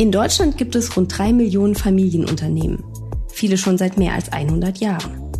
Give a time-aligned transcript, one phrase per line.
[0.00, 2.82] In Deutschland gibt es rund drei Millionen Familienunternehmen,
[3.28, 5.30] viele schon seit mehr als 100 Jahren.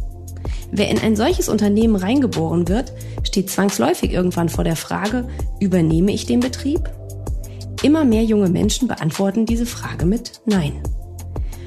[0.71, 2.93] Wer in ein solches Unternehmen reingeboren wird,
[3.25, 5.27] steht zwangsläufig irgendwann vor der Frage,
[5.61, 6.91] übernehme ich den Betrieb?
[7.83, 10.83] Immer mehr junge Menschen beantworten diese Frage mit Nein.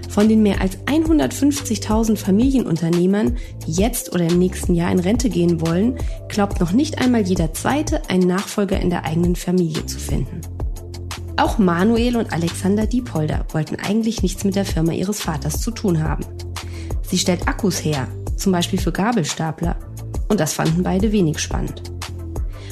[0.08, 5.66] Von den mehr als 150.000 Familienunternehmern, die jetzt oder im nächsten Jahr in Rente gehen
[5.66, 5.98] wollen,
[6.30, 10.42] glaubt noch nicht einmal jeder Zweite, einen Nachfolger in der eigenen Familie zu finden.
[11.36, 16.03] Auch Manuel und Alexander Diepolder wollten eigentlich nichts mit der Firma ihres Vaters zu tun
[16.03, 16.23] haben.
[17.02, 19.76] Sie stellt Akkus her, zum Beispiel für Gabelstapler,
[20.30, 21.92] und das fanden beide wenig spannend.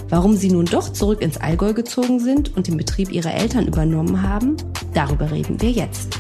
[0.10, 4.22] Warum sie nun doch zurück ins Allgäu gezogen sind und den Betrieb ihrer Eltern übernommen
[4.22, 4.58] haben,
[4.94, 6.20] darüber reden wir jetzt.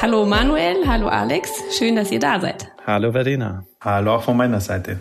[0.00, 2.68] Hallo Manuel, hallo Alex, schön, dass ihr da seid.
[2.86, 3.64] Hallo Verena.
[3.82, 4.98] Hallo auch von meiner Seite.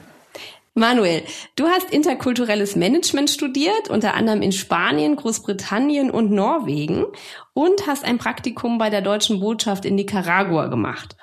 [0.80, 1.24] Manuel,
[1.56, 7.06] du hast interkulturelles Management studiert, unter anderem in Spanien, Großbritannien und Norwegen
[7.54, 11.18] und hast ein Praktikum bei der deutschen Botschaft in Nicaragua gemacht.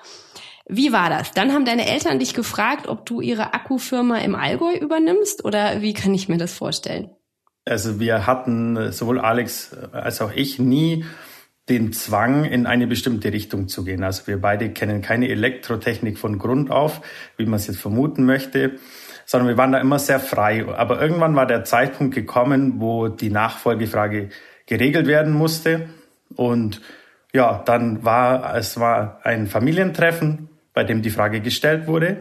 [0.69, 1.33] Wie war das?
[1.33, 5.95] Dann haben deine Eltern dich gefragt, ob du ihre Akkufirma im Allgäu übernimmst oder wie
[5.95, 7.11] kann ich mir das vorstellen?
[7.65, 11.05] Also wir hatten sowohl Alex als auch ich nie
[11.69, 14.05] den Zwang, in eine bestimmte Richtung zu gehen.
[14.05, 17.01] Also wir beide kennen keine Elektrotechnik von Grund auf,
[17.37, 18.79] wie man es jetzt vermuten möchte
[19.27, 20.64] sondern wir waren da immer sehr frei.
[20.66, 24.30] Aber irgendwann war der Zeitpunkt gekommen, wo die Nachfolgefrage
[24.64, 25.88] geregelt werden musste.
[26.34, 26.81] Und
[27.34, 32.19] ja, dann war es war ein Familientreffen, bei dem die Frage gestellt wurde.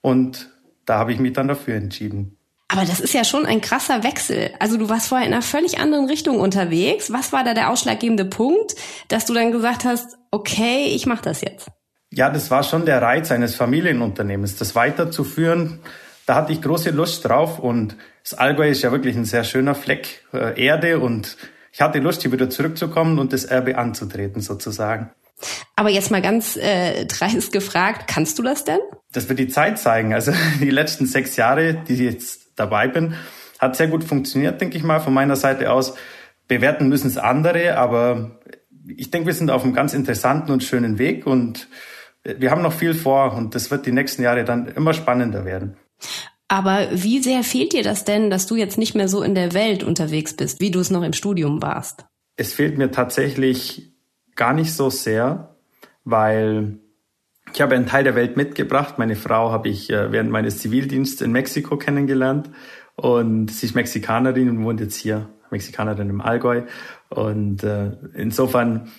[0.00, 0.48] Und
[0.86, 2.38] da habe ich mich dann dafür entschieden.
[2.68, 4.50] Aber das ist ja schon ein krasser Wechsel.
[4.58, 7.12] Also du warst vorher in einer völlig anderen Richtung unterwegs.
[7.12, 8.74] Was war da der ausschlaggebende Punkt,
[9.08, 11.68] dass du dann gesagt hast, okay, ich mache das jetzt?
[12.10, 15.80] Ja, das war schon der Reiz eines Familienunternehmens, das weiterzuführen,
[16.26, 19.74] da hatte ich große Lust drauf und das Allgäu ist ja wirklich ein sehr schöner
[19.74, 21.36] Fleck äh, Erde und
[21.72, 25.10] ich hatte Lust, hier wieder zurückzukommen und das Erbe anzutreten sozusagen.
[25.76, 28.78] Aber jetzt mal ganz äh, dreist gefragt, kannst du das denn?
[29.12, 30.14] Das wird die Zeit zeigen.
[30.14, 33.14] Also die letzten sechs Jahre, die ich jetzt dabei bin,
[33.58, 35.94] hat sehr gut funktioniert, denke ich mal, von meiner Seite aus.
[36.46, 38.38] Bewerten müssen es andere, aber
[38.86, 41.68] ich denke, wir sind auf einem ganz interessanten und schönen Weg und
[42.22, 45.76] wir haben noch viel vor und das wird die nächsten Jahre dann immer spannender werden.
[46.48, 49.54] Aber wie sehr fehlt dir das denn, dass du jetzt nicht mehr so in der
[49.54, 52.04] Welt unterwegs bist, wie du es noch im Studium warst?
[52.36, 53.92] Es fehlt mir tatsächlich
[54.36, 55.56] gar nicht so sehr,
[56.04, 56.78] weil
[57.52, 58.98] ich habe einen Teil der Welt mitgebracht.
[58.98, 62.50] Meine Frau habe ich äh, während meines Zivildienstes in Mexiko kennengelernt
[62.96, 66.62] und sie ist Mexikanerin und wohnt jetzt hier, Mexikanerin im Allgäu.
[67.10, 68.90] Und äh, insofern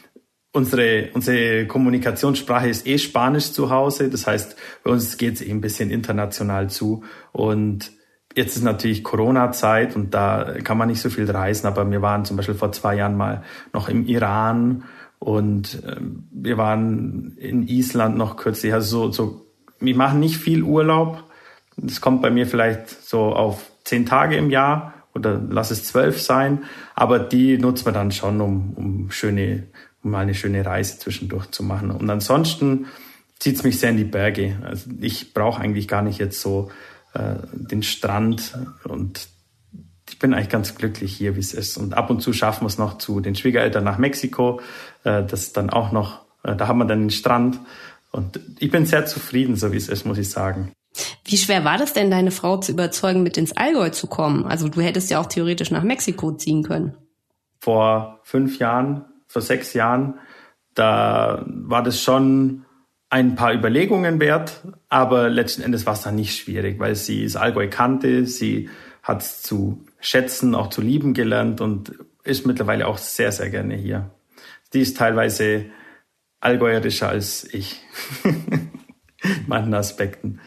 [0.55, 4.09] Unsere, unsere Kommunikationssprache ist eh Spanisch zu Hause.
[4.09, 4.55] Das heißt,
[4.85, 7.03] bei uns geht es eh ein bisschen international zu.
[7.33, 7.91] Und
[8.37, 11.67] jetzt ist natürlich Corona-Zeit und da kann man nicht so viel reisen.
[11.67, 14.85] Aber wir waren zum Beispiel vor zwei Jahren mal noch im Iran
[15.19, 15.97] und äh,
[16.31, 18.71] wir waren in Island noch kürzlich.
[18.71, 19.45] Also so, so,
[19.81, 21.25] wir machen nicht viel Urlaub.
[21.75, 26.21] Das kommt bei mir vielleicht so auf zehn Tage im Jahr oder lass es zwölf
[26.21, 26.63] sein.
[26.93, 29.67] Aber die nutzen wir dann schon, um, um schöne
[30.05, 31.91] um mal eine schöne Reise zwischendurch zu machen.
[31.91, 32.85] Und ansonsten
[33.39, 34.57] zieht es mich sehr in die Berge.
[34.63, 36.69] Also ich brauche eigentlich gar nicht jetzt so
[37.13, 38.53] äh, den Strand
[38.85, 39.27] und
[40.07, 41.77] ich bin eigentlich ganz glücklich hier, wie es ist.
[41.77, 44.61] Und ab und zu schaffen wir es noch zu den Schwiegereltern nach Mexiko.
[45.03, 47.59] Äh, das dann auch noch, äh, da haben wir dann den Strand.
[48.11, 50.71] Und ich bin sehr zufrieden, so wie es ist, muss ich sagen.
[51.25, 54.45] Wie schwer war das denn, deine Frau zu überzeugen, mit ins Allgäu zu kommen?
[54.45, 56.95] Also du hättest ja auch theoretisch nach Mexiko ziehen können.
[57.59, 60.13] Vor fünf Jahren vor sechs Jahren,
[60.75, 62.63] da war das schon
[63.09, 67.35] ein paar Überlegungen wert, aber letzten Endes war es dann nicht schwierig, weil sie das
[67.35, 68.69] Allgäu kannte, sie
[69.03, 73.75] hat es zu schätzen, auch zu lieben gelernt und ist mittlerweile auch sehr, sehr gerne
[73.75, 74.09] hier.
[74.71, 75.65] Die ist teilweise
[76.39, 77.81] allgäuerischer als ich
[78.23, 78.71] in
[79.47, 80.39] manchen Aspekten.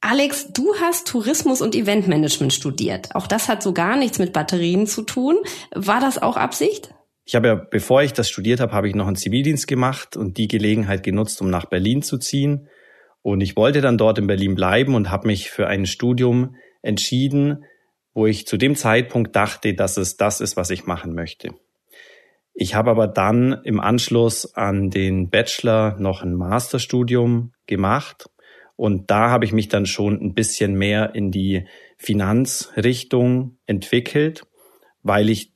[0.00, 3.16] Alex, du hast Tourismus und Eventmanagement studiert.
[3.16, 5.36] Auch das hat so gar nichts mit Batterien zu tun.
[5.74, 6.94] War das auch Absicht?
[7.30, 10.36] Ich habe ja, bevor ich das studiert habe, habe ich noch einen Zivildienst gemacht und
[10.36, 12.66] die Gelegenheit genutzt, um nach Berlin zu ziehen.
[13.22, 17.62] Und ich wollte dann dort in Berlin bleiben und habe mich für ein Studium entschieden,
[18.14, 21.54] wo ich zu dem Zeitpunkt dachte, dass es das ist, was ich machen möchte.
[22.52, 28.28] Ich habe aber dann im Anschluss an den Bachelor noch ein Masterstudium gemacht
[28.74, 31.64] und da habe ich mich dann schon ein bisschen mehr in die
[31.96, 34.48] Finanzrichtung entwickelt,
[35.04, 35.52] weil ich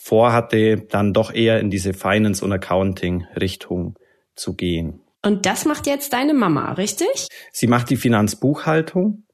[0.00, 3.94] vorhatte, dann doch eher in diese Finance- und Accounting-Richtung
[4.34, 5.00] zu gehen.
[5.22, 7.28] Und das macht jetzt deine Mama, richtig?
[7.52, 9.24] Sie macht die Finanzbuchhaltung,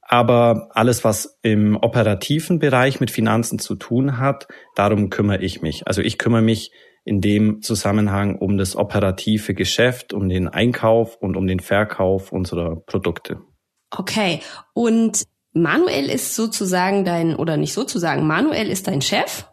[0.00, 5.86] aber alles, was im operativen Bereich mit Finanzen zu tun hat, darum kümmere ich mich.
[5.86, 6.70] Also ich kümmere mich
[7.04, 12.76] in dem Zusammenhang um das operative Geschäft, um den Einkauf und um den Verkauf unserer
[12.76, 13.40] Produkte.
[13.90, 14.40] Okay.
[14.72, 19.46] Und Manuel ist sozusagen dein, oder nicht sozusagen, Manuel ist dein Chef?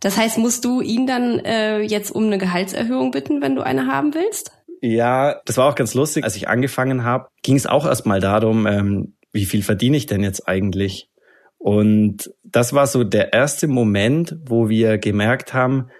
[0.00, 3.86] Das heißt, musst du ihn dann äh, jetzt um eine Gehaltserhöhung bitten, wenn du eine
[3.86, 4.52] haben willst?
[4.80, 6.24] Ja, das war auch ganz lustig.
[6.24, 10.22] Als ich angefangen habe, ging es auch erstmal darum, ähm, wie viel verdiene ich denn
[10.22, 11.10] jetzt eigentlich?
[11.58, 15.90] Und das war so der erste Moment, wo wir gemerkt haben,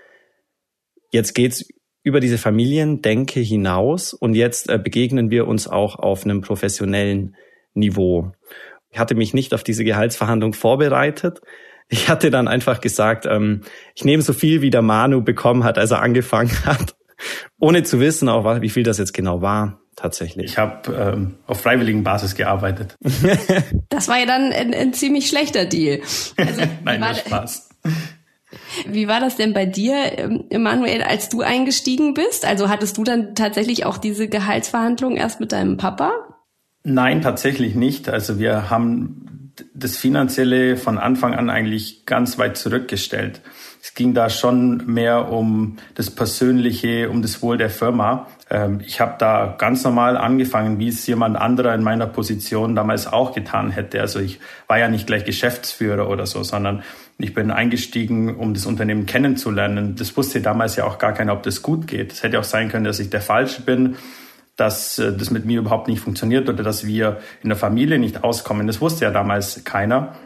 [1.11, 1.69] jetzt geht's
[2.05, 7.37] über diese Familiendenke hinaus und jetzt äh, begegnen wir uns auch auf einem professionellen
[7.75, 8.33] Niveau.
[8.91, 11.41] Ich hatte mich nicht auf diese Gehaltsverhandlung vorbereitet,
[11.89, 13.63] ich hatte dann einfach gesagt, ähm,
[13.95, 16.95] ich nehme so viel, wie der Manu bekommen hat, als er angefangen hat,
[17.59, 19.81] ohne zu wissen, auch wie viel das jetzt genau war.
[19.97, 20.47] Tatsächlich.
[20.53, 22.95] Ich habe ähm, auf freiwilligen Basis gearbeitet.
[23.89, 26.03] das war ja dann ein, ein ziemlich schlechter Deal.
[26.37, 27.69] Also, Nein, war, Spaß.
[28.87, 29.97] Wie war das denn bei dir,
[30.51, 32.45] Emanuel, als du eingestiegen bist?
[32.45, 36.13] Also hattest du dann tatsächlich auch diese Gehaltsverhandlung erst mit deinem Papa?
[36.85, 38.09] Nein, tatsächlich nicht.
[38.09, 39.28] Also wir haben
[39.75, 43.41] das Finanzielle von Anfang an eigentlich ganz weit zurückgestellt.
[43.81, 48.27] Es ging da schon mehr um das Persönliche, um das Wohl der Firma.
[48.51, 53.07] Ähm, ich habe da ganz normal angefangen, wie es jemand anderer in meiner Position damals
[53.07, 54.01] auch getan hätte.
[54.01, 56.83] Also ich war ja nicht gleich Geschäftsführer oder so, sondern
[57.19, 59.97] ich bin eingestiegen, um das Unternehmen kennenzulernen.
[59.97, 62.13] Das wusste damals ja auch gar keiner, ob das gut geht.
[62.13, 63.97] Es hätte auch sein können, dass ich der Falsche bin
[64.59, 68.23] dass äh, das mit mir überhaupt nicht funktioniert oder dass wir in der Familie nicht
[68.23, 68.67] auskommen.
[68.67, 70.17] Das wusste ja damals keiner.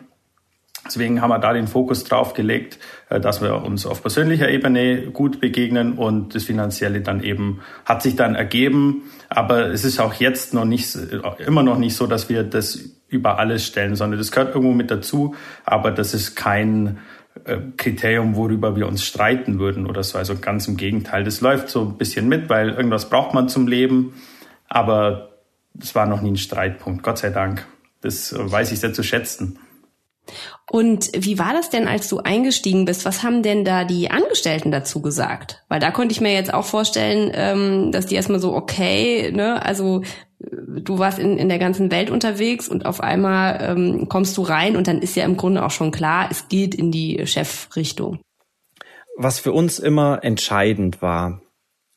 [0.85, 2.79] Deswegen haben wir da den Fokus drauf gelegt,
[3.11, 8.03] äh, dass wir uns auf persönlicher Ebene gut begegnen und das Finanzielle dann eben hat
[8.03, 9.03] sich dann ergeben.
[9.29, 10.97] Aber es ist auch jetzt noch nicht,
[11.47, 14.91] immer noch nicht so, dass wir das über alles stellen, sondern das gehört irgendwo mit
[14.91, 15.35] dazu.
[15.65, 17.01] Aber das ist kein äh,
[17.77, 20.19] Kriterium, worüber wir uns streiten würden oder so.
[20.19, 21.25] Also ganz im Gegenteil.
[21.25, 24.15] Das läuft so ein bisschen mit, weil irgendwas braucht man zum Leben.
[24.69, 25.31] Aber
[25.81, 27.67] es war noch nie ein Streitpunkt, Gott sei Dank.
[28.01, 29.59] Das weiß ich sehr zu schätzen.
[30.71, 33.05] Und wie war das denn, als du eingestiegen bist?
[33.05, 35.65] Was haben denn da die Angestellten dazu gesagt?
[35.69, 39.65] Weil da konnte ich mir jetzt auch vorstellen, ähm, dass die erstmal so, okay, ne,
[39.65, 40.03] also
[40.51, 44.77] du warst in, in der ganzen Welt unterwegs und auf einmal ähm, kommst du rein
[44.77, 48.21] und dann ist ja im Grunde auch schon klar, es geht in die Chefrichtung.
[49.17, 51.43] Was für uns immer entscheidend war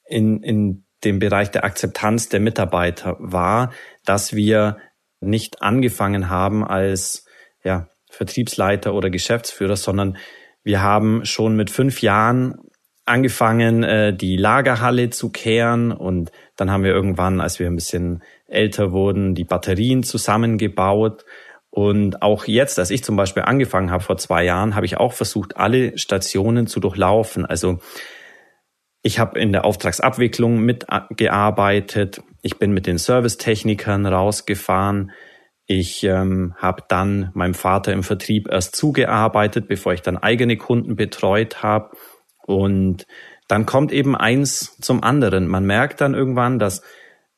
[0.05, 3.71] in, in dem Bereich der Akzeptanz der Mitarbeiter war,
[4.05, 4.77] dass wir
[5.21, 7.25] nicht angefangen haben als
[7.63, 10.17] ja, Vertriebsleiter oder Geschäftsführer, sondern
[10.63, 12.55] wir haben schon mit fünf Jahren
[13.05, 18.23] angefangen, äh, die Lagerhalle zu kehren und dann haben wir irgendwann, als wir ein bisschen
[18.47, 21.25] älter wurden, die Batterien zusammengebaut.
[21.69, 25.13] Und auch jetzt, als ich zum Beispiel angefangen habe vor zwei Jahren, habe ich auch
[25.13, 27.45] versucht, alle Stationen zu durchlaufen.
[27.45, 27.79] Also
[29.01, 32.21] ich habe in der Auftragsabwicklung mitgearbeitet.
[32.41, 35.11] Ich bin mit den Servicetechnikern rausgefahren.
[35.67, 40.95] Ich ähm, habe dann meinem Vater im Vertrieb erst zugearbeitet, bevor ich dann eigene Kunden
[40.95, 41.95] betreut habe.
[42.45, 43.05] Und
[43.47, 45.47] dann kommt eben eins zum anderen.
[45.47, 46.81] Man merkt dann irgendwann, dass,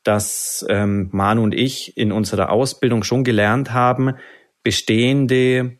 [0.08, 4.14] dass ähm, Manu und ich in unserer Ausbildung schon gelernt haben,
[4.62, 5.76] bestehende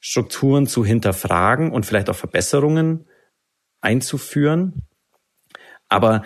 [0.00, 3.06] Strukturen zu hinterfragen und vielleicht auch Verbesserungen
[3.80, 4.82] einzuführen.
[5.88, 6.24] Aber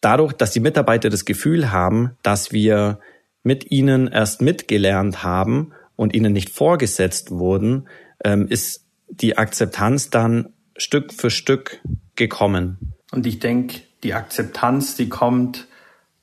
[0.00, 2.98] dadurch, dass die Mitarbeiter das Gefühl haben, dass wir
[3.44, 7.88] mit ihnen erst mitgelernt haben und ihnen nicht vorgesetzt wurden,
[8.24, 11.80] ähm, ist die Akzeptanz dann Stück für Stück
[12.16, 12.94] gekommen.
[13.12, 15.67] Und ich denke, die Akzeptanz, die kommt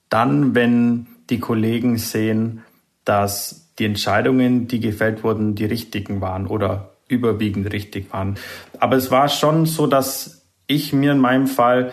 [0.09, 2.63] dann, wenn die Kollegen sehen,
[3.03, 8.35] dass die Entscheidungen, die gefällt wurden, die richtigen waren oder überwiegend richtig waren.
[8.79, 11.91] Aber es war schon so, dass ich mir in meinem Fall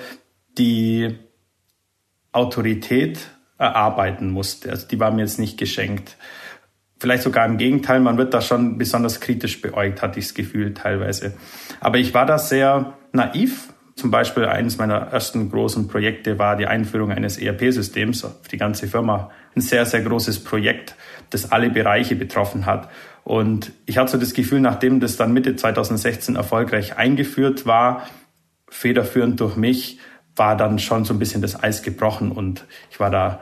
[0.59, 1.19] die
[2.33, 3.19] Autorität
[3.59, 4.71] erarbeiten musste.
[4.71, 6.17] Also die war mir jetzt nicht geschenkt.
[6.99, 10.73] Vielleicht sogar im Gegenteil, man wird da schon besonders kritisch beäugt, hatte ich das Gefühl
[10.73, 11.35] teilweise.
[11.81, 13.72] Aber ich war da sehr naiv.
[13.95, 18.89] Zum Beispiel eines meiner ersten großen Projekte war die Einführung eines ERP-Systems für die ganze
[18.89, 19.31] Firma.
[19.55, 20.97] Ein sehr, sehr großes Projekt,
[21.31, 22.89] das alle Bereiche betroffen hat.
[23.25, 28.07] Und ich hatte so das Gefühl, nachdem das dann Mitte 2016 erfolgreich eingeführt war,
[28.69, 29.99] federführend durch mich
[30.35, 33.41] war dann schon so ein bisschen das Eis gebrochen und ich war da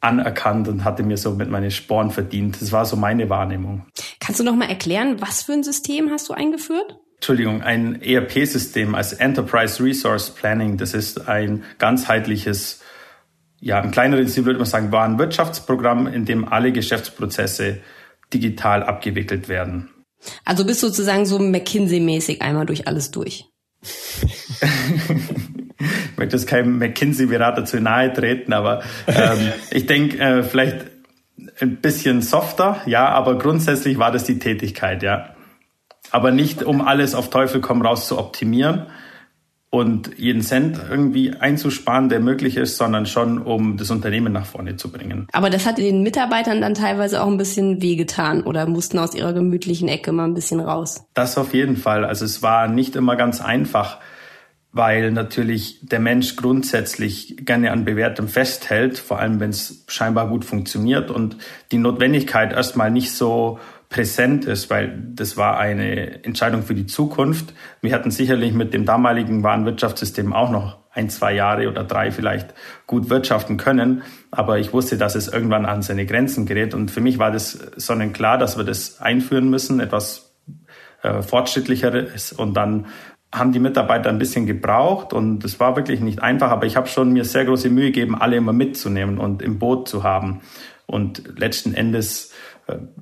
[0.00, 2.60] anerkannt und hatte mir so mit meine Sporen verdient.
[2.60, 3.86] Das war so meine Wahrnehmung.
[4.20, 6.98] Kannst du noch mal erklären, was für ein System hast du eingeführt?
[7.22, 10.76] Entschuldigung, ein ERP-System als Enterprise Resource Planning.
[10.76, 12.80] Das ist ein ganzheitliches,
[13.60, 17.78] ja, im kleineren Stil würde man sagen, war ein Wirtschaftsprogramm, in dem alle Geschäftsprozesse
[18.34, 19.88] digital abgewickelt werden.
[20.44, 23.44] Also bist sozusagen so McKinsey-mäßig einmal durch alles durch.
[23.82, 23.88] ich
[26.16, 30.86] möchte jetzt keinem McKinsey-Berater zu nahe treten, aber ähm, ich denke, äh, vielleicht
[31.60, 35.36] ein bisschen softer, ja, aber grundsätzlich war das die Tätigkeit, ja.
[36.12, 38.86] Aber nicht, um alles auf Teufel komm raus zu optimieren
[39.70, 44.76] und jeden Cent irgendwie einzusparen, der möglich ist, sondern schon, um das Unternehmen nach vorne
[44.76, 45.26] zu bringen.
[45.32, 49.32] Aber das hat den Mitarbeitern dann teilweise auch ein bisschen wehgetan oder mussten aus ihrer
[49.32, 51.02] gemütlichen Ecke mal ein bisschen raus.
[51.14, 52.04] Das auf jeden Fall.
[52.04, 53.98] Also es war nicht immer ganz einfach
[54.72, 60.46] weil natürlich der Mensch grundsätzlich gerne an Bewährtem festhält, vor allem wenn es scheinbar gut
[60.46, 61.36] funktioniert und
[61.70, 63.60] die Notwendigkeit erstmal nicht so
[63.92, 67.52] präsent ist, weil das war eine Entscheidung für die Zukunft.
[67.82, 72.54] Wir hatten sicherlich mit dem damaligen Warenwirtschaftssystem auch noch ein, zwei Jahre oder drei vielleicht
[72.86, 74.02] gut wirtschaften können.
[74.30, 76.74] Aber ich wusste, dass es irgendwann an seine Grenzen gerät.
[76.74, 80.34] Und für mich war das sonnenklar, dass wir das einführen müssen, etwas
[81.02, 82.86] äh, fortschrittlicheres und dann
[83.34, 86.86] haben die Mitarbeiter ein bisschen gebraucht und es war wirklich nicht einfach, aber ich habe
[86.86, 90.42] schon mir sehr große Mühe gegeben, alle immer mitzunehmen und im Boot zu haben.
[90.86, 92.32] Und letzten Endes,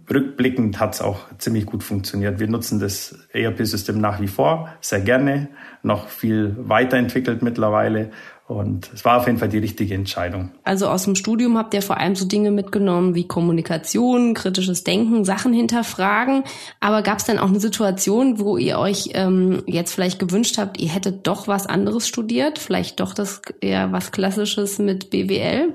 [0.09, 2.41] rückblickend, hat es auch ziemlich gut funktioniert.
[2.41, 5.49] Wir nutzen das ERP-System nach wie vor sehr gerne,
[5.83, 8.11] noch viel weiterentwickelt mittlerweile
[8.51, 10.51] und es war auf jeden Fall die richtige Entscheidung.
[10.65, 15.25] Also aus dem Studium habt ihr vor allem so Dinge mitgenommen wie Kommunikation, kritisches Denken,
[15.25, 16.43] Sachen hinterfragen.
[16.81, 20.81] Aber gab es dann auch eine Situation, wo ihr euch ähm, jetzt vielleicht gewünscht habt,
[20.81, 22.59] ihr hättet doch was anderes studiert?
[22.59, 25.73] Vielleicht doch das eher was Klassisches mit BWL?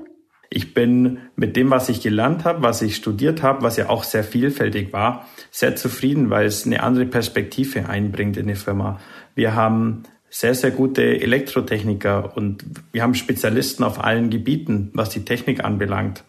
[0.48, 4.04] Ich bin mit dem, was ich gelernt habe, was ich studiert habe, was ja auch
[4.04, 9.00] sehr vielfältig war, sehr zufrieden, weil es eine andere Perspektive einbringt in die Firma.
[9.34, 15.24] Wir haben sehr, sehr gute Elektrotechniker und wir haben Spezialisten auf allen Gebieten, was die
[15.24, 16.24] Technik anbelangt.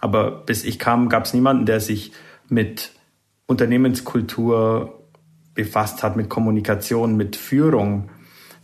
[0.00, 2.12] Aber bis ich kam, gab es niemanden, der sich
[2.48, 2.90] mit
[3.46, 5.06] Unternehmenskultur
[5.54, 8.10] befasst hat, mit Kommunikation, mit Führung.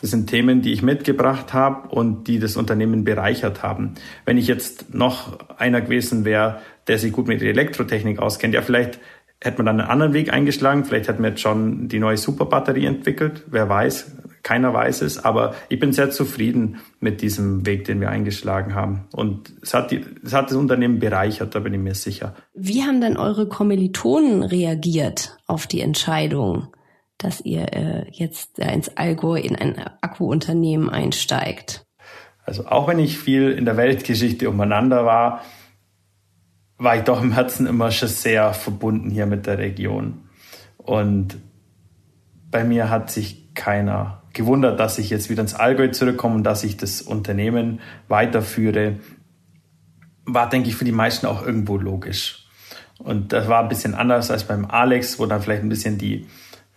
[0.01, 3.95] Das sind Themen, die ich mitgebracht habe und die das Unternehmen bereichert haben.
[4.25, 9.01] Wenn ich jetzt noch einer gewesen wäre, der sich gut mit Elektrotechnik auskennt, ja, vielleicht
[9.41, 10.85] hätte man dann einen anderen Weg eingeschlagen.
[10.85, 13.45] Vielleicht hätten wir jetzt schon die neue Superbatterie entwickelt.
[13.49, 14.13] Wer weiß,
[14.43, 19.07] keiner weiß es, aber ich bin sehr zufrieden mit diesem Weg, den wir eingeschlagen haben.
[19.13, 22.35] Und es hat, die, es hat das Unternehmen bereichert, da bin ich mir sicher.
[22.55, 26.69] Wie haben denn eure Kommilitonen reagiert auf die Entscheidung,
[27.19, 31.85] dass ihr äh, jetzt äh, ins Allgäu in ein Akkuunternehmen einsteigt?
[32.45, 35.43] Also auch wenn ich viel in der Weltgeschichte umeinander war,
[36.79, 40.23] war ich doch im Herzen immer schon sehr verbunden hier mit der Region.
[40.79, 41.37] Und
[42.51, 46.65] bei mir hat sich keiner gewundert, dass ich jetzt wieder ins Allgäu zurückkomme und dass
[46.65, 49.01] ich das Unternehmen weiterführe.
[50.25, 52.47] War, denke ich, für die meisten auch irgendwo logisch.
[52.99, 56.27] Und das war ein bisschen anders als beim Alex, wo dann vielleicht ein bisschen die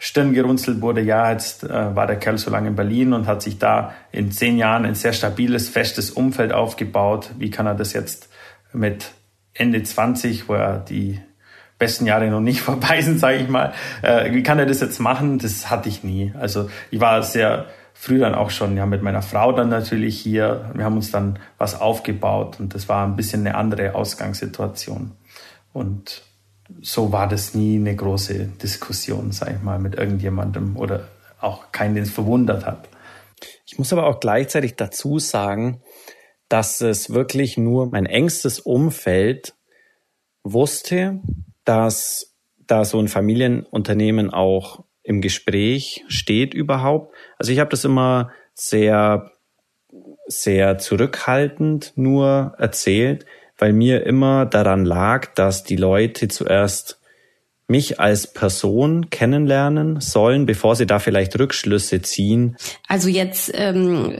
[0.03, 1.01] Stirn gerunzelt wurde.
[1.01, 4.31] Ja, jetzt äh, war der Kerl so lange in Berlin und hat sich da in
[4.31, 7.29] zehn Jahren ein sehr stabiles, festes Umfeld aufgebaut.
[7.37, 8.27] Wie kann er das jetzt
[8.73, 9.11] mit
[9.53, 11.21] Ende 20, wo er die
[11.77, 13.73] besten Jahre noch nicht vorbei sind, sage ich mal.
[14.01, 15.37] Äh, wie kann er das jetzt machen?
[15.37, 16.33] Das hatte ich nie.
[16.39, 20.71] Also ich war sehr früh dann auch schon ja mit meiner Frau dann natürlich hier.
[20.73, 25.11] Wir haben uns dann was aufgebaut und das war ein bisschen eine andere Ausgangssituation.
[25.73, 26.23] Und
[26.81, 31.07] so war das nie eine große Diskussion, sage ich mal, mit irgendjemandem oder
[31.39, 32.87] auch keinen, den es verwundert hat.
[33.65, 35.81] Ich muss aber auch gleichzeitig dazu sagen,
[36.49, 39.55] dass es wirklich nur mein engstes Umfeld
[40.43, 41.21] wusste,
[41.63, 47.15] dass da so ein Familienunternehmen auch im Gespräch steht überhaupt.
[47.37, 49.31] Also ich habe das immer sehr,
[50.27, 53.25] sehr zurückhaltend nur erzählt,
[53.61, 56.99] weil mir immer daran lag, dass die Leute zuerst
[57.67, 62.57] mich als Person kennenlernen sollen, bevor sie da vielleicht Rückschlüsse ziehen.
[62.87, 64.15] Also jetzt ähm,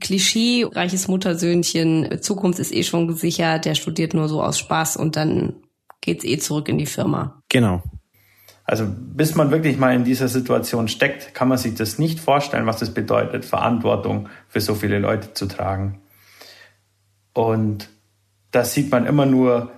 [0.00, 5.14] Klischee, reiches Muttersöhnchen, Zukunft ist eh schon gesichert, der studiert nur so aus Spaß und
[5.14, 5.56] dann
[6.00, 7.42] geht's eh zurück in die Firma.
[7.50, 7.82] Genau.
[8.64, 12.66] Also bis man wirklich mal in dieser Situation steckt, kann man sich das nicht vorstellen,
[12.66, 16.00] was das bedeutet, Verantwortung für so viele Leute zu tragen.
[17.34, 17.90] Und
[18.54, 19.72] da sieht man immer nur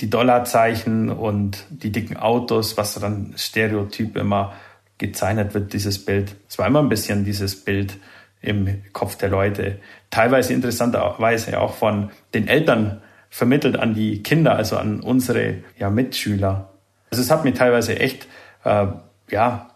[0.00, 4.54] die Dollarzeichen und die dicken Autos, was dann stereotyp immer
[4.96, 6.34] gezeichnet wird, dieses Bild.
[6.48, 7.98] Es war immer ein bisschen dieses Bild
[8.40, 9.78] im Kopf der Leute.
[10.08, 16.72] Teilweise interessanterweise auch von den Eltern vermittelt an die Kinder, also an unsere ja, Mitschüler.
[17.10, 18.26] Also es hat mich teilweise echt,
[18.64, 18.86] äh,
[19.30, 19.70] ja,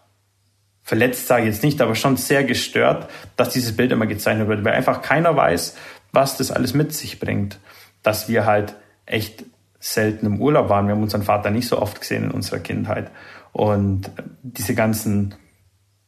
[0.81, 4.65] verletzt sage ich jetzt nicht, aber schon sehr gestört, dass dieses Bild immer gezeichnet wird,
[4.65, 5.77] weil einfach keiner weiß,
[6.11, 7.59] was das alles mit sich bringt.
[8.03, 9.45] Dass wir halt echt
[9.79, 10.87] selten im Urlaub waren.
[10.87, 13.11] Wir haben unseren Vater nicht so oft gesehen in unserer Kindheit.
[13.51, 15.35] Und diese ganzen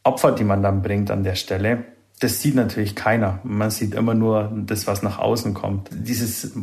[0.04, 1.84] Opfer, die man dann bringt an der Stelle,
[2.20, 3.40] das sieht natürlich keiner.
[3.44, 5.90] Man sieht immer nur das, was nach außen kommt.
[5.92, 6.54] Dieses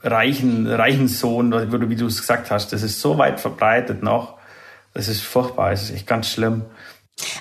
[0.00, 1.52] reichen, reichen Sohn,
[1.88, 4.38] wie du es gesagt hast, das ist so weit verbreitet noch.
[4.94, 6.62] Das ist furchtbar, es ist echt ganz schlimm.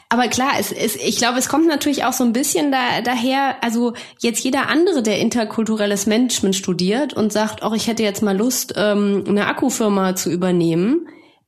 [0.10, 3.64] Aber klar, es, es, ich glaube, es kommt natürlich auch so ein bisschen da, daher,
[3.64, 8.38] also jetzt jeder andere, der interkulturelles Management studiert und sagt, oh, ich hätte jetzt mal
[8.38, 11.08] Lust, ähm, eine Akkufirma zu übernehmen,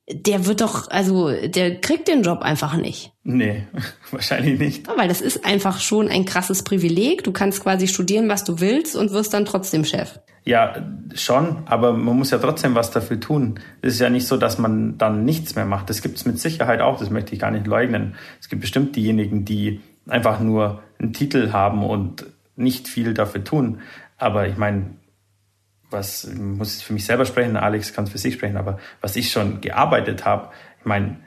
[0.10, 3.12] der wird doch, also der kriegt den Job einfach nicht.
[3.24, 3.68] Nee,
[4.12, 4.88] wahrscheinlich nicht.
[4.88, 7.24] Weil das ist einfach schon ein krasses Privileg.
[7.24, 10.20] Du kannst quasi studieren, was du willst und wirst dann trotzdem Chef.
[10.46, 10.76] Ja,
[11.16, 13.60] schon, aber man muss ja trotzdem was dafür tun.
[13.82, 15.90] Es ist ja nicht so, dass man dann nichts mehr macht.
[15.90, 18.16] Das gibt es mit Sicherheit auch, das möchte ich gar nicht leugnen.
[18.42, 22.26] Es gibt bestimmt diejenigen, die einfach nur einen Titel haben und
[22.58, 23.80] nicht viel dafür tun.
[24.18, 24.96] Aber ich meine,
[25.90, 29.32] was muss ich für mich selber sprechen, Alex kann für sich sprechen, aber was ich
[29.32, 31.20] schon gearbeitet habe, ich meine,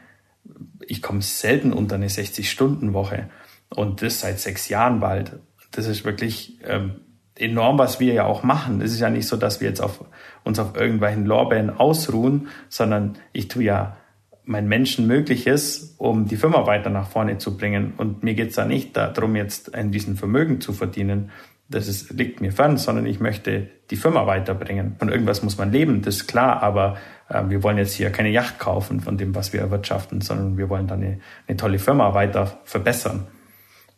[0.87, 3.31] ich komme selten unter eine 60-Stunden-Woche
[3.71, 5.39] und das seit sechs Jahren bald.
[5.71, 7.01] Das ist wirklich ähm,
[7.39, 8.81] enorm, was wir ja auch machen.
[8.81, 10.05] Es ist ja nicht so, dass wir jetzt auf,
[10.45, 13.97] uns auf irgendwelchen Lorbeeren ausruhen, sondern ich tue ja
[14.45, 17.95] mein Menschen Mögliches, um die Firma weiter nach vorne zu bringen.
[17.97, 21.31] Und mir geht es da nicht darum, jetzt ein diesen Vermögen zu verdienen,
[21.69, 24.95] das ist, liegt mir fern, sondern ich möchte die Firma weiterbringen.
[24.99, 26.97] Von irgendwas muss man leben, das ist klar, aber
[27.29, 30.69] äh, wir wollen jetzt hier keine Yacht kaufen von dem, was wir erwirtschaften, sondern wir
[30.69, 33.27] wollen dann eine, eine tolle Firma weiter verbessern.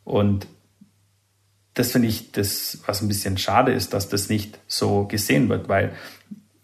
[0.05, 0.47] Und
[1.79, 5.69] das finde ich das, was ein bisschen schade ist, dass das nicht so gesehen wird,
[5.69, 5.93] weil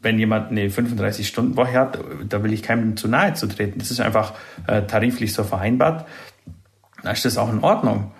[0.00, 1.98] wenn jemand eine 35-Stunden-Woche hat,
[2.28, 3.78] da will ich keinem zu nahe zu treten.
[3.78, 4.34] Das ist einfach
[4.66, 6.06] äh, tariflich so vereinbart.
[7.02, 8.12] Da ist das auch in Ordnung.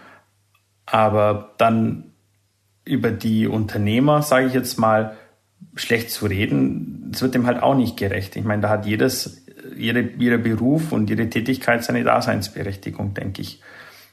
[0.87, 2.13] Aber dann
[2.85, 5.17] über die Unternehmer, sage ich jetzt mal,
[5.75, 8.37] schlecht zu reden, das wird dem halt auch nicht gerecht.
[8.37, 9.45] Ich meine, da hat jedes,
[9.77, 13.61] jede, jeder Beruf und jede Tätigkeit seine Daseinsberechtigung, denke ich.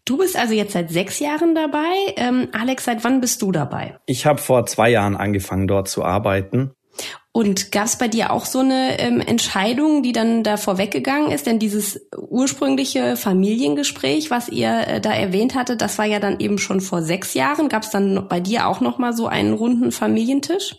[0.06, 1.94] Du bist also jetzt seit sechs Jahren dabei.
[2.16, 3.98] Ähm, Alex, seit wann bist du dabei?
[4.06, 6.72] Ich habe vor zwei Jahren angefangen, dort zu arbeiten.
[7.34, 11.48] Und gab es bei dir auch so eine ähm, Entscheidung, die dann da vorweggegangen ist?
[11.48, 16.58] Denn dieses ursprüngliche Familiengespräch, was ihr äh, da erwähnt hatte, das war ja dann eben
[16.58, 17.70] schon vor sechs Jahren.
[17.70, 20.76] Gab es dann bei dir auch noch mal so einen runden Familientisch?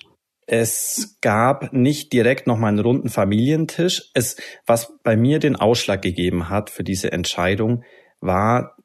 [0.46, 4.10] Es gab nicht direkt noch mal einen runden Familientisch.
[4.12, 7.84] Es, was bei mir den Ausschlag gegeben hat für diese Entscheidung,
[8.20, 8.76] war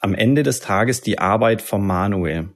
[0.00, 2.50] am Ende des Tages die Arbeit von Manuel.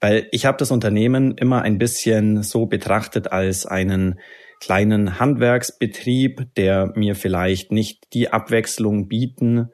[0.00, 4.18] Weil ich habe das Unternehmen immer ein bisschen so betrachtet als einen
[4.60, 9.68] kleinen Handwerksbetrieb, der mir vielleicht nicht die Abwechslung bieten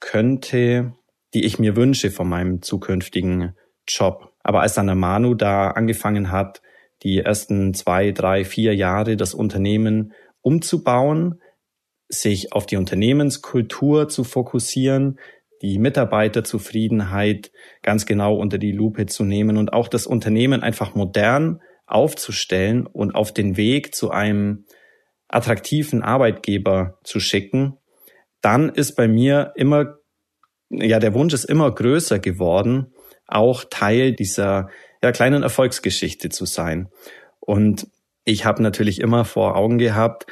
[0.00, 0.94] könnte,
[1.34, 4.32] die ich mir wünsche von meinem zukünftigen Job.
[4.42, 6.62] Aber als dann der Manu da angefangen hat,
[7.02, 11.40] die ersten zwei, drei, vier Jahre das Unternehmen umzubauen,
[12.08, 15.18] sich auf die Unternehmenskultur zu fokussieren,
[15.62, 21.60] die Mitarbeiterzufriedenheit ganz genau unter die Lupe zu nehmen und auch das Unternehmen einfach modern
[21.86, 24.64] aufzustellen und auf den Weg zu einem
[25.28, 27.78] attraktiven Arbeitgeber zu schicken,
[28.40, 29.98] dann ist bei mir immer,
[30.68, 32.92] ja, der Wunsch ist immer größer geworden,
[33.26, 34.68] auch Teil dieser
[35.02, 36.88] ja, kleinen Erfolgsgeschichte zu sein.
[37.40, 37.86] Und
[38.24, 40.26] ich habe natürlich immer vor Augen gehabt,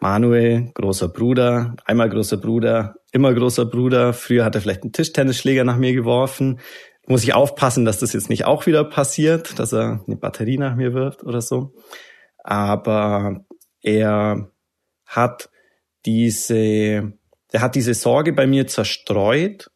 [0.00, 4.12] Manuel, großer Bruder, einmal großer Bruder, immer großer Bruder.
[4.12, 6.60] Früher hat er vielleicht einen Tischtennisschläger nach mir geworfen.
[7.06, 10.74] Muss ich aufpassen, dass das jetzt nicht auch wieder passiert, dass er eine Batterie nach
[10.74, 11.74] mir wirft oder so.
[12.38, 13.44] Aber
[13.80, 14.50] er
[15.04, 15.50] hat
[16.06, 17.12] diese,
[17.52, 19.70] er hat diese Sorge bei mir zerstreut,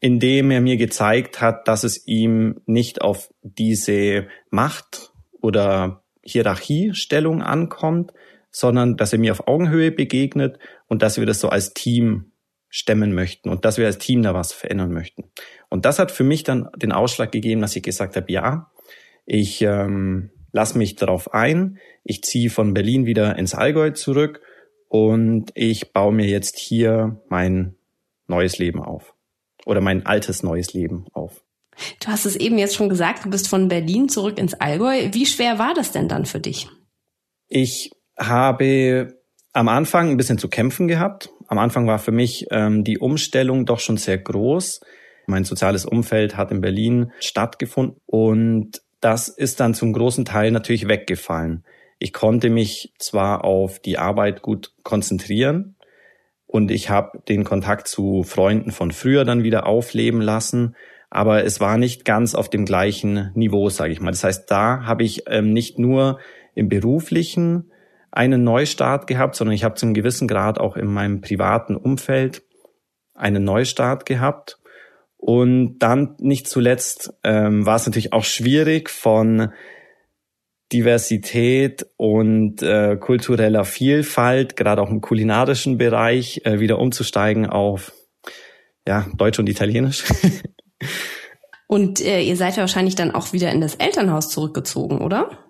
[0.00, 8.12] indem er mir gezeigt hat, dass es ihm nicht auf diese Macht oder Hierarchiestellung ankommt,
[8.50, 12.32] sondern dass er mir auf Augenhöhe begegnet und dass wir das so als Team
[12.68, 15.24] stemmen möchten und dass wir als Team da was verändern möchten.
[15.68, 18.70] Und das hat für mich dann den Ausschlag gegeben, dass ich gesagt habe, ja,
[19.26, 24.40] ich ähm, lasse mich darauf ein, ich ziehe von Berlin wieder ins Allgäu zurück
[24.88, 27.76] und ich baue mir jetzt hier mein
[28.26, 29.14] neues Leben auf
[29.66, 31.42] oder mein altes neues Leben auf.
[32.00, 35.08] Du hast es eben jetzt schon gesagt, du bist von Berlin zurück ins Allgäu.
[35.12, 36.68] Wie schwer war das denn dann für dich?
[37.48, 39.20] Ich habe
[39.52, 41.30] am Anfang ein bisschen zu kämpfen gehabt.
[41.48, 44.80] Am Anfang war für mich ähm, die Umstellung doch schon sehr groß.
[45.26, 50.88] Mein soziales Umfeld hat in Berlin stattgefunden und das ist dann zum großen Teil natürlich
[50.88, 51.64] weggefallen.
[51.98, 55.76] Ich konnte mich zwar auf die Arbeit gut konzentrieren
[56.46, 60.76] und ich habe den Kontakt zu Freunden von früher dann wieder aufleben lassen,
[61.10, 64.10] aber es war nicht ganz auf dem gleichen Niveau, sage ich mal.
[64.10, 66.18] Das heißt, da habe ich ähm, nicht nur
[66.54, 67.69] im beruflichen
[68.12, 72.42] einen Neustart gehabt, sondern ich habe zum gewissen Grad auch in meinem privaten Umfeld
[73.14, 74.58] einen Neustart gehabt.
[75.16, 79.52] Und dann nicht zuletzt ähm, war es natürlich auch schwierig von
[80.72, 87.92] Diversität und äh, kultureller Vielfalt, gerade auch im kulinarischen Bereich, äh, wieder umzusteigen auf
[88.86, 90.04] ja, Deutsch und Italienisch.
[91.66, 95.49] und äh, ihr seid ja wahrscheinlich dann auch wieder in das Elternhaus zurückgezogen, oder?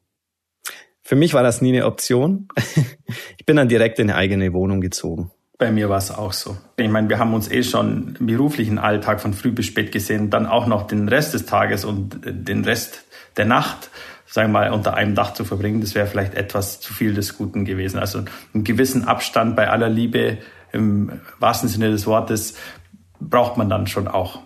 [1.02, 2.48] Für mich war das nie eine Option.
[3.38, 5.30] ich bin dann direkt in eine eigene Wohnung gezogen.
[5.58, 6.56] Bei mir war es auch so.
[6.78, 10.30] Ich meine, wir haben uns eh schon im beruflichen Alltag von früh bis spät gesehen,
[10.30, 13.04] dann auch noch den Rest des Tages und den Rest
[13.36, 13.90] der Nacht,
[14.26, 17.36] sagen wir mal, unter einem Dach zu verbringen, das wäre vielleicht etwas zu viel des
[17.36, 17.98] Guten gewesen.
[17.98, 18.22] Also
[18.54, 20.38] einen gewissen Abstand bei aller Liebe
[20.72, 22.54] im wahrsten Sinne des Wortes
[23.20, 24.40] braucht man dann schon auch.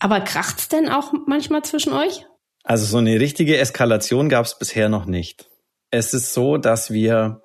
[0.00, 2.26] Aber kracht's denn auch manchmal zwischen euch?
[2.64, 5.48] Also so eine richtige Eskalation gab es bisher noch nicht.
[5.90, 7.42] Es ist so, dass wir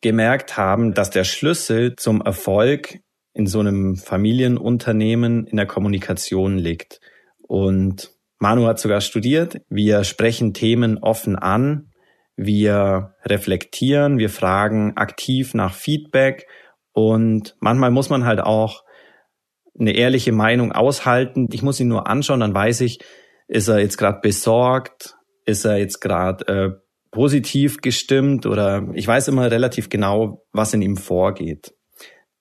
[0.00, 3.00] gemerkt haben, dass der Schlüssel zum Erfolg
[3.32, 7.00] in so einem Familienunternehmen in der Kommunikation liegt.
[7.46, 9.60] Und Manu hat sogar studiert.
[9.68, 11.92] Wir sprechen Themen offen an.
[12.36, 14.18] Wir reflektieren.
[14.18, 16.46] Wir fragen aktiv nach Feedback.
[16.92, 18.84] Und manchmal muss man halt auch
[19.78, 21.48] eine ehrliche Meinung aushalten.
[21.52, 22.98] Ich muss ihn nur anschauen, dann weiß ich,
[23.46, 25.16] ist er jetzt gerade besorgt?
[25.44, 26.70] Ist er jetzt gerade äh,
[27.18, 31.74] positiv gestimmt oder ich weiß immer relativ genau, was in ihm vorgeht.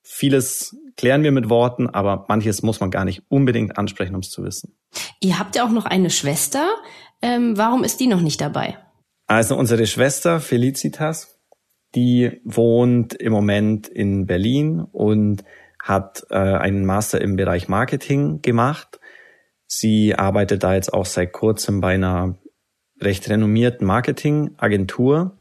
[0.03, 4.29] Vieles klären wir mit Worten, aber manches muss man gar nicht unbedingt ansprechen, um es
[4.29, 4.77] zu wissen.
[5.19, 6.67] Ihr habt ja auch noch eine Schwester.
[7.23, 8.77] Ähm, warum ist die noch nicht dabei?
[9.25, 11.39] Also unsere Schwester Felicitas,
[11.95, 15.43] die wohnt im Moment in Berlin und
[15.81, 18.99] hat äh, einen Master im Bereich Marketing gemacht.
[19.65, 22.37] Sie arbeitet da jetzt auch seit kurzem bei einer
[23.01, 25.37] recht renommierten Marketingagentur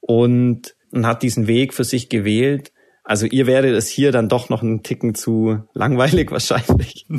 [0.00, 2.72] und, und hat diesen Weg für sich gewählt.
[3.04, 7.06] Also ihr wäre es hier dann doch noch einen Ticken zu langweilig wahrscheinlich.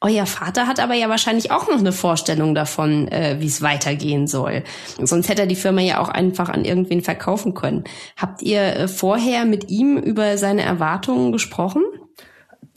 [0.00, 4.26] Euer Vater hat aber ja wahrscheinlich auch noch eine Vorstellung davon, äh, wie es weitergehen
[4.26, 4.64] soll.
[5.00, 7.84] Sonst hätte er die Firma ja auch einfach an irgendwen verkaufen können.
[8.16, 11.84] Habt ihr äh, vorher mit ihm über seine Erwartungen gesprochen?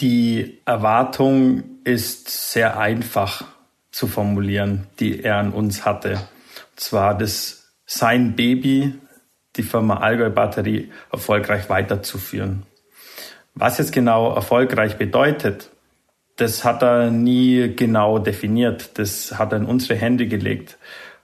[0.01, 3.45] Die Erwartung ist sehr einfach
[3.95, 6.15] zu formulieren, die er an uns hatte.
[6.71, 8.93] Und zwar das sein Baby,
[9.55, 12.63] die Firma Allgäu Batterie, erfolgreich weiterzuführen.
[13.53, 15.69] Was jetzt genau erfolgreich bedeutet,
[16.35, 18.99] das hat er nie genau definiert.
[18.99, 20.77] Das hat er in unsere Hände gelegt.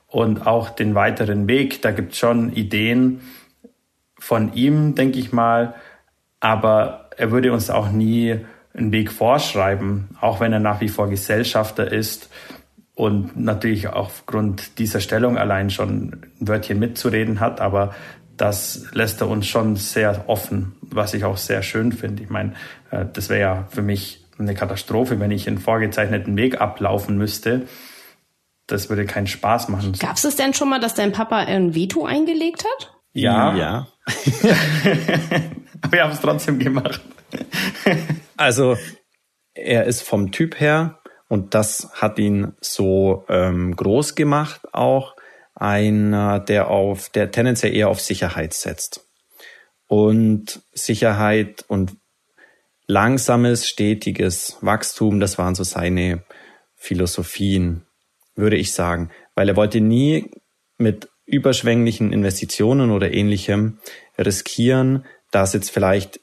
[0.07, 3.19] Und auch den weiteren Weg, da gibt es schon Ideen
[4.17, 5.75] von ihm, denke ich mal.
[6.39, 11.10] Aber er würde uns auch nie einen Weg vorschreiben, auch wenn er nach wie vor
[11.10, 12.29] Gesellschafter ist
[13.01, 17.95] und natürlich aufgrund dieser Stellung allein schon ein Wörtchen mitzureden hat, aber
[18.37, 22.21] das lässt er uns schon sehr offen, was ich auch sehr schön finde.
[22.21, 22.53] Ich meine,
[22.91, 27.67] äh, das wäre ja für mich eine Katastrophe, wenn ich einen vorgezeichneten Weg ablaufen müsste.
[28.67, 29.93] Das würde keinen Spaß machen.
[29.93, 32.93] Gab es denn schon mal, dass dein Papa ein Veto eingelegt hat?
[33.13, 33.55] Ja.
[33.55, 33.87] Ja.
[35.81, 37.01] Aber wir haben es trotzdem gemacht.
[38.37, 38.77] also,
[39.55, 41.00] er ist vom Typ her
[41.32, 45.15] und das hat ihn so ähm, groß gemacht, auch
[45.56, 49.08] einer, der auf, der tendenziell eher auf Sicherheit setzt.
[49.88, 51.96] Und Sicherheit und
[52.86, 56.26] langsames, stetiges Wachstum, das waren so seine
[56.76, 57.86] Philosophien,
[58.36, 59.10] würde ich sagen.
[59.34, 60.32] Weil er wollte nie
[60.78, 63.80] mit überschwänglichen Investitionen oder ähnlichem
[64.17, 66.20] riskieren, dass jetzt vielleicht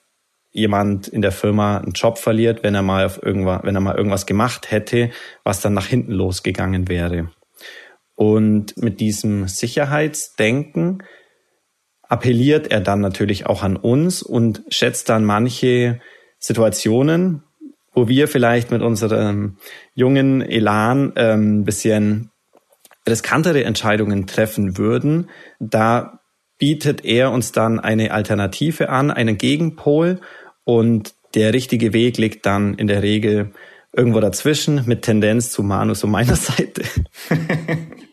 [0.50, 3.96] jemand in der Firma einen Job verliert, wenn er mal auf irgendwas, wenn er mal
[3.96, 5.11] irgendwas gemacht hätte,
[5.44, 7.30] was dann nach hinten losgegangen wäre.
[8.14, 11.02] Und mit diesem Sicherheitsdenken
[12.02, 16.00] appelliert er dann natürlich auch an uns und schätzt dann manche
[16.38, 17.44] Situationen,
[17.92, 19.58] wo wir vielleicht mit unserem
[19.94, 22.30] jungen Elan ähm, bisschen
[23.06, 25.30] riskantere Entscheidungen treffen würden.
[25.58, 26.17] Da
[26.59, 30.21] bietet er uns dann eine Alternative an, einen Gegenpol
[30.64, 33.53] und der richtige Weg liegt dann in der Regel
[33.92, 36.83] irgendwo dazwischen mit Tendenz zu Manus und meiner Seite.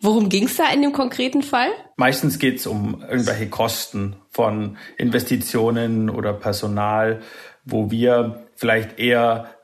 [0.00, 1.68] Worum ging es da in dem konkreten Fall?
[1.96, 7.20] Meistens geht es um irgendwelche Kosten von Investitionen oder Personal,
[7.64, 9.55] wo wir vielleicht eher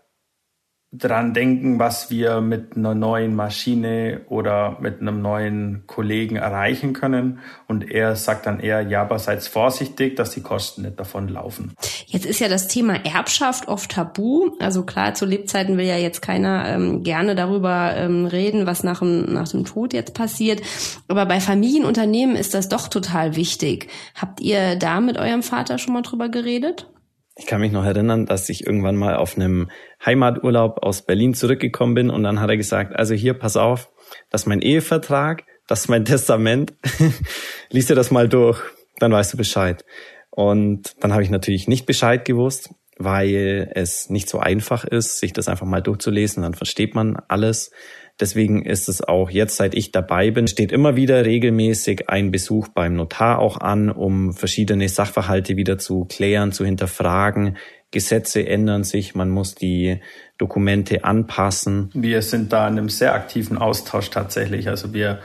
[0.95, 7.39] dran denken, was wir mit einer neuen Maschine oder mit einem neuen Kollegen erreichen können.
[7.67, 11.73] Und er sagt dann eher, ja, aber seid vorsichtig, dass die Kosten nicht davon laufen.
[12.07, 14.51] Jetzt ist ja das Thema Erbschaft oft tabu.
[14.61, 18.99] Also klar, zu Lebzeiten will ja jetzt keiner ähm, gerne darüber ähm, reden, was nach
[18.99, 20.61] dem, nach dem Tod jetzt passiert.
[21.09, 23.89] Aber bei Familienunternehmen ist das doch total wichtig.
[24.15, 26.92] Habt ihr da mit eurem Vater schon mal drüber geredet?
[27.37, 29.71] Ich kann mich noch erinnern, dass ich irgendwann mal auf einem
[30.05, 33.91] Heimaturlaub aus Berlin zurückgekommen bin und dann hat er gesagt, also hier, pass auf,
[34.31, 36.75] das ist mein Ehevertrag, das ist mein Testament,
[37.71, 38.61] lies dir das mal durch,
[38.99, 39.85] dann weißt du Bescheid.
[40.31, 45.33] Und dann habe ich natürlich nicht Bescheid gewusst, weil es nicht so einfach ist, sich
[45.33, 47.71] das einfach mal durchzulesen, dann versteht man alles.
[48.21, 52.69] Deswegen ist es auch jetzt, seit ich dabei bin, steht immer wieder regelmäßig ein Besuch
[52.69, 57.57] beim Notar auch an, um verschiedene Sachverhalte wieder zu klären, zu hinterfragen.
[57.91, 60.01] Gesetze ändern sich, man muss die
[60.39, 61.91] Dokumente anpassen.
[61.95, 64.69] Wir sind da in einem sehr aktiven Austausch tatsächlich.
[64.69, 65.21] Also wir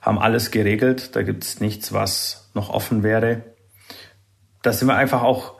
[0.00, 3.42] haben alles geregelt, da gibt es nichts, was noch offen wäre.
[4.62, 5.59] Da sind wir einfach auch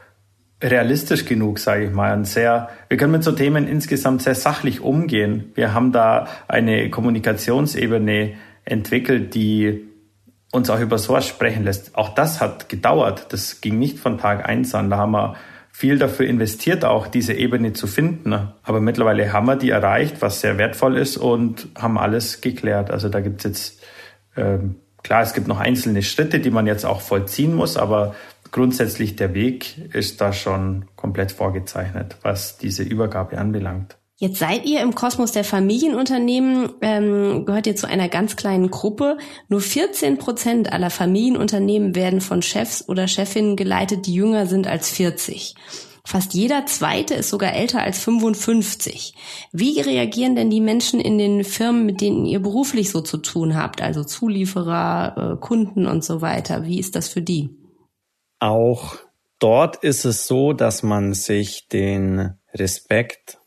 [0.63, 2.17] realistisch genug, sage ich mal.
[2.17, 5.53] Und sehr, wir können mit so Themen insgesamt sehr sachlich umgehen.
[5.55, 9.87] Wir haben da eine Kommunikationsebene entwickelt, die
[10.53, 11.95] uns auch über sowas sprechen lässt.
[11.95, 13.33] Auch das hat gedauert.
[13.33, 14.91] Das ging nicht von Tag eins an.
[14.91, 15.37] Da haben wir
[15.73, 18.35] viel dafür investiert, auch diese Ebene zu finden.
[18.63, 22.91] Aber mittlerweile haben wir die erreicht, was sehr wertvoll ist und haben alles geklärt.
[22.91, 23.81] Also da gibt's jetzt,
[24.37, 28.15] ähm, klar, es gibt noch einzelne Schritte, die man jetzt auch vollziehen muss, aber
[28.53, 33.97] grundsätzlich der Weg ist da schon komplett vorgezeichnet, was diese Übergabe anbelangt.
[34.21, 39.17] Jetzt seid ihr im Kosmos der Familienunternehmen, ähm, gehört ihr zu einer ganz kleinen Gruppe.
[39.49, 44.91] Nur 14 Prozent aller Familienunternehmen werden von Chefs oder Chefinnen geleitet, die jünger sind als
[44.91, 45.55] 40.
[46.05, 49.15] Fast jeder zweite ist sogar älter als 55.
[49.53, 53.57] Wie reagieren denn die Menschen in den Firmen, mit denen ihr beruflich so zu tun
[53.57, 56.67] habt, also Zulieferer, äh, Kunden und so weiter?
[56.67, 57.60] Wie ist das für die?
[58.41, 58.97] Auch
[59.39, 63.39] dort ist es so, dass man sich den Respekt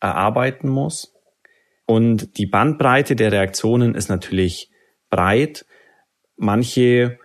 [0.00, 1.14] erarbeiten muss.
[1.86, 4.70] Und die Bandbreite der Reaktionen ist natürlich
[5.10, 5.64] breit.
[6.36, 7.18] Manche,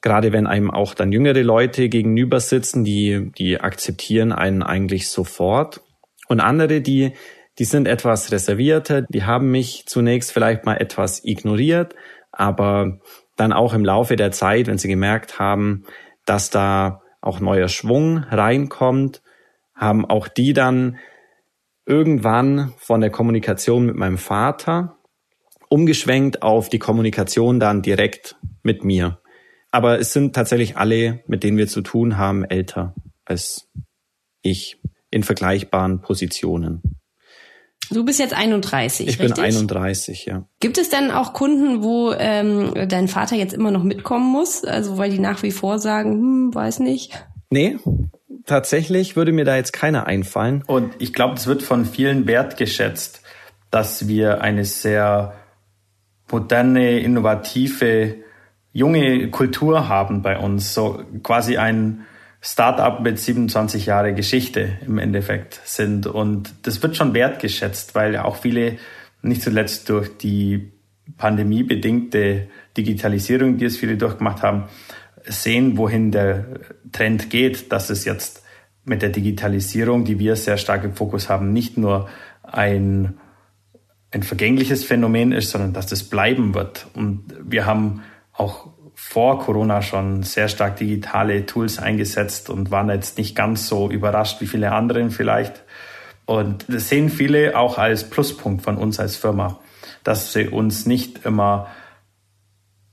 [0.00, 5.80] gerade wenn einem auch dann jüngere Leute gegenüber sitzen, die, die akzeptieren einen eigentlich sofort.
[6.28, 7.12] Und andere, die,
[7.58, 11.94] die sind etwas reservierter, die haben mich zunächst vielleicht mal etwas ignoriert,
[12.30, 13.00] aber
[13.36, 15.84] dann auch im Laufe der Zeit, wenn sie gemerkt haben,
[16.24, 19.22] dass da auch neuer Schwung reinkommt,
[19.74, 20.98] haben auch die dann
[21.86, 24.98] irgendwann von der Kommunikation mit meinem Vater
[25.68, 29.20] umgeschwenkt auf die Kommunikation dann direkt mit mir.
[29.70, 33.70] Aber es sind tatsächlich alle, mit denen wir zu tun haben, älter als
[34.42, 34.80] ich
[35.10, 37.01] in vergleichbaren Positionen.
[37.92, 39.08] Du bist jetzt 31.
[39.08, 39.36] Ich richtig?
[39.36, 40.46] bin 31, ja.
[40.60, 44.64] Gibt es denn auch Kunden, wo ähm, dein Vater jetzt immer noch mitkommen muss?
[44.64, 47.12] Also weil die nach wie vor sagen, hm, weiß nicht.
[47.50, 47.78] Nee,
[48.46, 50.64] tatsächlich würde mir da jetzt keiner einfallen.
[50.66, 53.22] Und ich glaube, es wird von vielen wertgeschätzt,
[53.70, 55.34] dass wir eine sehr
[56.30, 58.16] moderne, innovative,
[58.72, 60.74] junge Kultur haben bei uns.
[60.74, 62.06] So quasi ein
[62.44, 66.08] Startup mit 27 Jahre Geschichte im Endeffekt sind.
[66.08, 68.78] Und das wird schon wertgeschätzt, weil auch viele,
[69.22, 70.72] nicht zuletzt durch die
[71.16, 74.64] pandemiebedingte Digitalisierung, die es viele durchgemacht haben,
[75.24, 76.46] sehen, wohin der
[76.90, 78.42] Trend geht, dass es jetzt
[78.84, 82.08] mit der Digitalisierung, die wir sehr stark im Fokus haben, nicht nur
[82.42, 83.18] ein,
[84.10, 86.88] ein vergängliches Phänomen ist, sondern dass das bleiben wird.
[86.94, 88.02] Und wir haben
[88.32, 93.90] auch vor Corona schon sehr stark digitale Tools eingesetzt und waren jetzt nicht ganz so
[93.90, 95.62] überrascht wie viele anderen vielleicht.
[96.24, 99.58] Und das sehen viele auch als Pluspunkt von uns als Firma,
[100.04, 101.68] dass sie uns nicht immer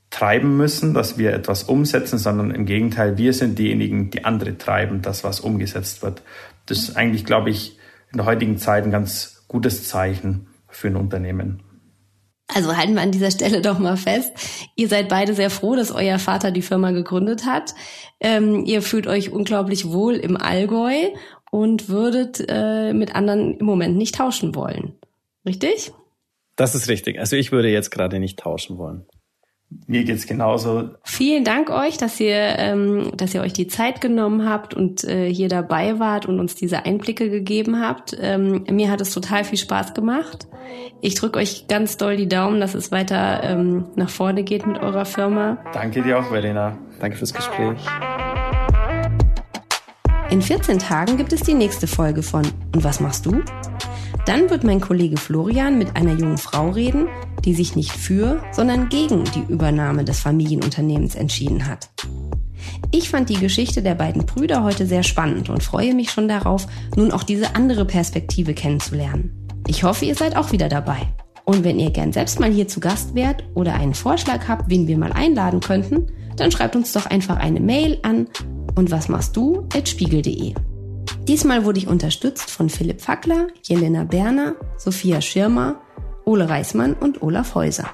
[0.10, 5.02] treiben müssen, dass wir etwas umsetzen, sondern im Gegenteil, wir sind diejenigen, die andere treiben,
[5.02, 6.24] dass was umgesetzt wird.
[6.66, 7.78] Das ist eigentlich, glaube ich,
[8.12, 11.62] in der heutigen Zeit ein ganz gutes Zeichen für ein Unternehmen.
[12.54, 14.32] Also halten wir an dieser Stelle doch mal fest.
[14.76, 17.76] Ihr seid beide sehr froh, dass euer Vater die Firma gegründet hat.
[18.20, 20.96] Ähm, ihr fühlt euch unglaublich wohl im Allgäu
[21.52, 24.96] und würdet äh, mit anderen im Moment nicht tauschen wollen.
[25.46, 25.92] Richtig?
[26.56, 27.20] Das ist richtig.
[27.20, 29.06] Also ich würde jetzt gerade nicht tauschen wollen.
[29.86, 30.90] Mir geht's genauso.
[31.04, 35.32] Vielen Dank euch, dass ihr, ähm, dass ihr euch die Zeit genommen habt und äh,
[35.32, 38.18] hier dabei wart und uns diese Einblicke gegeben habt.
[38.20, 40.48] Ähm, mir hat es total viel Spaß gemacht.
[41.02, 44.80] Ich drücke euch ganz doll die Daumen, dass es weiter ähm, nach vorne geht mit
[44.80, 45.60] eurer Firma.
[45.72, 46.78] Danke dir auch, Verena.
[47.00, 47.78] Danke fürs Gespräch.
[50.32, 53.42] In 14 Tagen gibt es die nächste Folge von Und was machst du?
[54.30, 57.08] Dann wird mein Kollege Florian mit einer jungen Frau reden,
[57.46, 61.90] die sich nicht für, sondern gegen die Übernahme des Familienunternehmens entschieden hat.
[62.92, 66.68] Ich fand die Geschichte der beiden Brüder heute sehr spannend und freue mich schon darauf,
[66.96, 69.48] nun auch diese andere Perspektive kennenzulernen.
[69.66, 71.00] Ich hoffe, ihr seid auch wieder dabei.
[71.44, 74.88] Und wenn ihr gern selbst mal hier zu Gast wärt oder einen Vorschlag habt, wen
[74.88, 78.28] wir mal einladen könnten, dann schreibt uns doch einfach eine Mail an
[78.76, 80.54] und was machst du at spiegel.de.
[81.30, 85.80] Diesmal wurde ich unterstützt von Philipp Fackler, Jelena Berner, Sophia Schirmer,
[86.26, 87.88] Ole Reismann und Olaf Häuser.